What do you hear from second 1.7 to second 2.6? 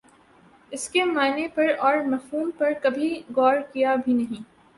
اور مفہوم